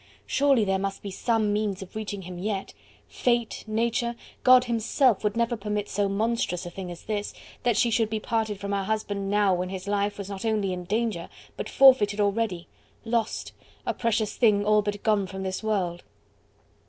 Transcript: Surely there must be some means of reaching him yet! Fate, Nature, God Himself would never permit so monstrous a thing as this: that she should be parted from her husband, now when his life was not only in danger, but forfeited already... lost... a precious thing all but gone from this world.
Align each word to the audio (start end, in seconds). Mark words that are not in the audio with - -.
Surely 0.25 0.65
there 0.65 0.79
must 0.79 1.03
be 1.03 1.11
some 1.11 1.53
means 1.53 1.83
of 1.83 1.95
reaching 1.95 2.23
him 2.23 2.39
yet! 2.39 2.73
Fate, 3.07 3.63
Nature, 3.67 4.15
God 4.43 4.63
Himself 4.63 5.23
would 5.23 5.37
never 5.37 5.55
permit 5.55 5.87
so 5.87 6.09
monstrous 6.09 6.65
a 6.65 6.71
thing 6.71 6.89
as 6.89 7.03
this: 7.03 7.35
that 7.61 7.77
she 7.77 7.91
should 7.91 8.09
be 8.09 8.19
parted 8.19 8.59
from 8.59 8.71
her 8.71 8.85
husband, 8.85 9.29
now 9.29 9.53
when 9.53 9.69
his 9.69 9.87
life 9.87 10.17
was 10.17 10.27
not 10.27 10.43
only 10.43 10.73
in 10.73 10.85
danger, 10.85 11.29
but 11.55 11.69
forfeited 11.69 12.19
already... 12.19 12.67
lost... 13.05 13.51
a 13.85 13.93
precious 13.93 14.35
thing 14.37 14.65
all 14.65 14.81
but 14.81 15.03
gone 15.03 15.27
from 15.27 15.43
this 15.43 15.61
world. 15.61 16.01